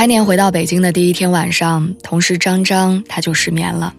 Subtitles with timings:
[0.00, 3.94] 开年回到北京的第一天晚上，同事张张他就失眠了。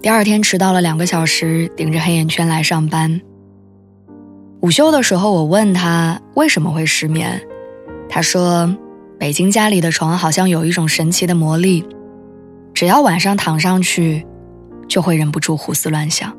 [0.00, 3.20] 第二天迟到了两个小时，顶着黑眼圈来上班。
[4.60, 7.42] 午休的时候，我问他为什么会失眠，
[8.08, 8.72] 他说
[9.18, 11.84] ：“北京家里的床好像有一种神奇的魔力，
[12.72, 14.24] 只要晚上躺上去，
[14.86, 16.32] 就会忍不住胡思乱想。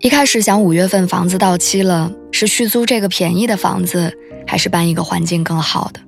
[0.00, 4.12] 一开始想五月份房子到期了，是续租这个便宜的房子，
[4.44, 6.00] 还是搬一个环境更好的？”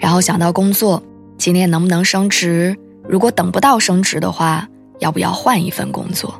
[0.00, 1.00] 然后想到工作，
[1.36, 2.74] 今年能不能升职？
[3.06, 4.66] 如果等不到升职的话，
[4.98, 6.34] 要不要换一份工作？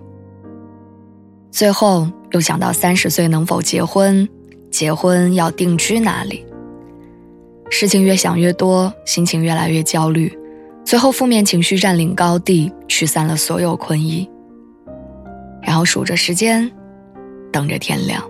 [1.50, 4.26] 最后又想到三十岁能否结婚？
[4.70, 6.44] 结婚要定居哪里？
[7.68, 10.36] 事情越想越多，心情越来越焦虑，
[10.84, 14.28] 最后负面情绪占领高地，驱散了所有困意。
[15.62, 16.70] 然后数着时间，
[17.52, 18.24] 等着天亮。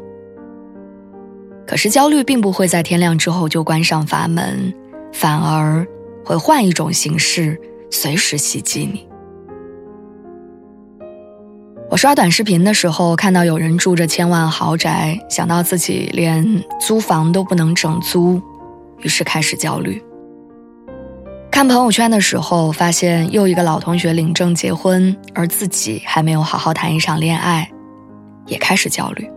[1.66, 4.74] 可是焦虑并不会在天亮之后就关上阀门。
[5.12, 5.86] 反而
[6.24, 9.06] 会换一种形式，随时袭击你。
[11.90, 18.40] 我刷短视频的时候，看到有人住着千万豪宅，想到自己连租房都不能整租，
[19.00, 20.00] 于是开始焦虑。
[21.50, 27.68] 看朋友圈的时候，发现又一个老同学领证结婚，而自己还没有好好谈一场恋爱，
[28.46, 29.28] 也开始焦虑。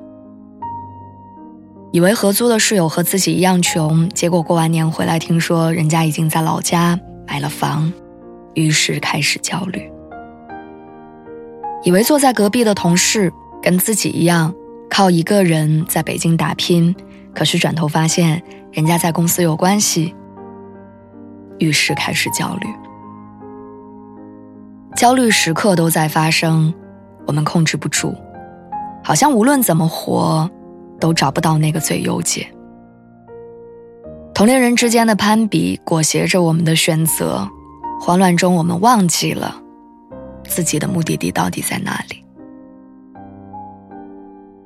[1.94, 7.94] 以为合租的室友和自己一样穷，结果过完年回来，听说人家已经在老家买了房，
[8.56, 9.80] 于是开始焦虑。
[11.84, 13.32] 以为坐在隔壁的同事
[13.62, 14.52] 跟自己一样，
[14.90, 16.96] 靠一个人在北京打拼，
[17.32, 18.42] 可是转头发现
[18.72, 20.16] 人家在公司有关系，
[21.60, 22.68] 于是开始焦虑。
[24.96, 26.74] 焦虑时刻都在发生，
[27.28, 28.16] 我们控制不住，
[29.04, 30.50] 好像无论怎么活。
[31.04, 32.48] 都找不到那个最优解。
[34.34, 37.46] 同龄人之间的攀比裹挟着我们的选择，
[38.00, 39.62] 慌乱中我们忘记了
[40.46, 42.24] 自己的目的地到底在哪里。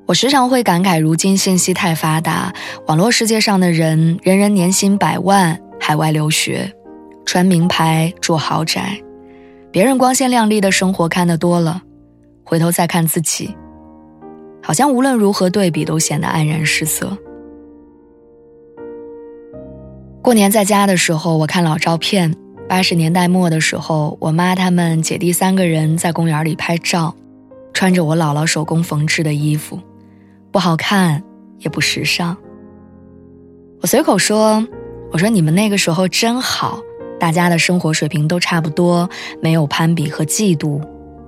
[0.06, 2.52] 我时常会感慨，如今信息太发达，
[2.86, 6.72] 网络世界上的人人人年薪百万，海外留学，
[7.26, 9.02] 穿名牌，住豪宅，
[9.72, 11.82] 别人光鲜亮丽的生活看得多了，
[12.44, 13.56] 回头再看自己。
[14.68, 17.16] 好像无论如何对比都显得黯然失色。
[20.20, 22.36] 过年在家的时候，我看老照片，
[22.68, 27.16] 八十年代末的时候，我妈他们姐弟三个人在公园里拍照，
[27.72, 29.80] 穿着我姥姥手工缝制的衣服，
[30.52, 31.24] 不好看
[31.60, 32.36] 也不时尚。
[33.80, 34.68] 我随口说
[35.10, 36.78] ：“我说你们那个时候真好，
[37.18, 39.08] 大家的生活水平都差不多，
[39.40, 40.78] 没有攀比和嫉妒，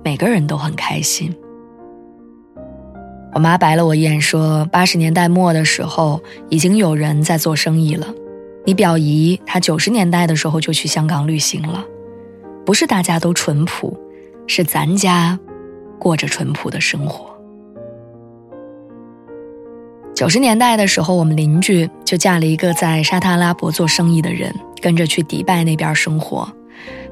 [0.03, 1.35] 每个人都很开心。”
[3.33, 8.07] 我妈白了我一眼，说：“八十年代末的时候，已经有人在做生意了。
[8.65, 11.85] 你表姨她九十年代的时候就去香港旅行了。
[12.65, 13.97] 不是大家都淳朴，
[14.47, 15.39] 是咱家
[15.97, 17.25] 过着淳朴的生活。
[20.13, 26.47] 九十年代的时候，我们邻居就嫁了一个在沙特阿拉伯做生意的人，跟着去迪拜那边生活。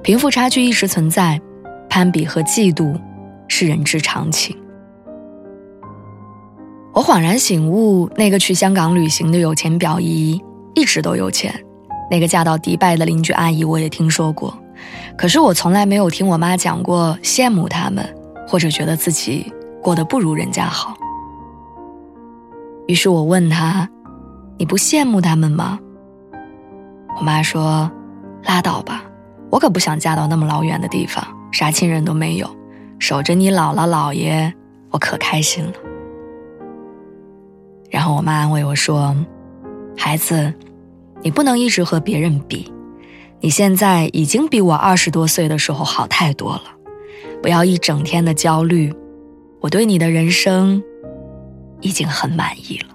[0.04, 1.42] 贫富差距一直存在，
[1.90, 2.94] 攀比和嫉妒
[3.48, 4.56] 是人之常情。”
[7.00, 10.38] 我恍然醒悟，那个去香港旅行的有钱表姨
[10.74, 11.58] 一直都有钱，
[12.12, 14.54] 那个嫁到迪拜的邻居阿姨我也听说过，
[15.18, 18.06] 可是我从来没有听我妈讲过羡慕他们，
[18.46, 19.50] 或者觉得自己
[19.82, 20.94] 过得不如人家好。
[22.88, 23.90] 于是我问她
[24.60, 25.80] ：“你不羡慕他们吗？”
[27.18, 27.90] 我妈说
[28.44, 29.06] ：“拉倒吧，
[29.50, 32.50] 我可不想嫁到那么老远的地方，啥亲人都没有，
[33.00, 34.54] 守着你姥姥姥爷，
[34.92, 35.72] 我可开心了。”
[37.90, 39.16] 然后我妈安慰我说
[39.98, 40.54] ：“孩子，
[41.24, 42.72] 你不能一直和别人比，
[43.42, 46.64] 你现在已经比我二十多岁的时候好太多了，
[47.42, 48.94] 不要一整天的焦虑。
[49.60, 50.82] 我对你的人生
[51.82, 52.90] 已经很满意了。”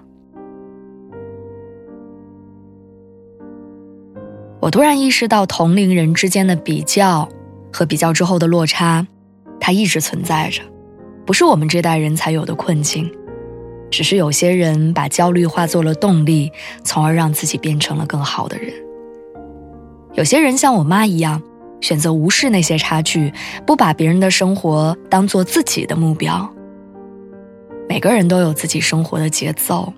[4.61, 7.29] 我突然意识到，同龄人之间的比较
[7.71, 9.07] 和比较之后的落差，
[9.61, 10.63] 它一直存在着，
[11.27, 13.13] 不是我们这代人才有的困境。
[13.95, 16.51] 只是有些人把焦虑化作了动力，
[16.83, 18.75] 从而让自己变成了更好的人。
[20.15, 21.41] 有些人像我妈一样，
[21.81, 23.33] 选择无视那些差距，
[23.65, 26.53] 不把别人的生活当做自己的目标。
[27.89, 29.93] 每个人都有自己生活的节奏，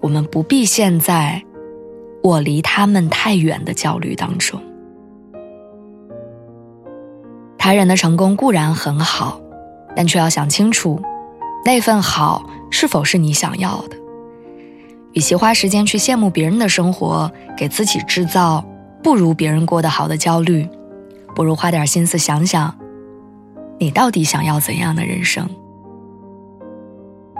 [0.00, 1.42] 我们不必陷在
[2.22, 4.62] 我离他们太远的焦虑当中。
[7.58, 9.40] 他人的成功固然很好，
[9.96, 11.02] 但却要想清楚。
[11.66, 13.96] 那份好是否是你想要的？
[15.14, 18.64] 与其花时间去羡慕别人的生活，给自己制造
[19.02, 20.68] 不如别人过得好的焦虑，
[21.34, 22.72] 不如花点心思想想，
[23.80, 25.50] 你到底想要怎样的人生？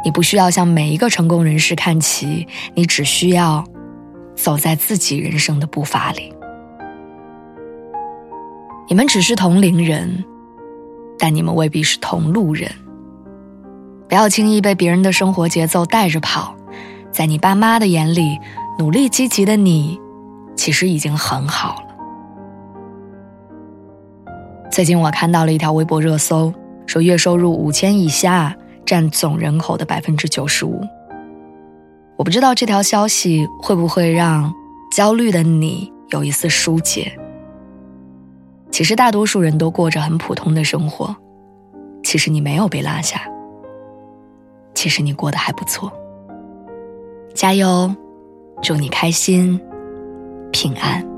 [0.05, 3.65] 你不需要向每一个成功人士看齐，你只需要
[4.35, 6.35] 走在自己人生的步伐里。
[8.89, 10.25] 你们只是同龄人，
[11.17, 12.69] 但你们未必是同路人。
[14.09, 16.55] 不要轻易被别人的生活节奏带着跑，
[17.11, 18.39] 在你爸妈的眼里，
[18.79, 19.99] 努力积极的你，
[20.57, 21.87] 其实已经很好了。
[24.71, 26.53] 最近我看到了一条微博热搜，
[26.87, 28.55] 说月收入五千以下
[28.85, 30.81] 占总人口的百分之九十五。
[32.17, 34.53] 我不知道这条消息会不会让
[34.95, 37.19] 焦虑的你有一丝疏解。
[38.71, 41.17] 其实大多数人都过着很普通的生活，
[42.05, 43.21] 其实你没有被落下。
[44.77, 45.91] 其实你过得还不错，
[47.33, 47.91] 加油，
[48.63, 49.59] 祝你开心、
[50.53, 51.16] 平安。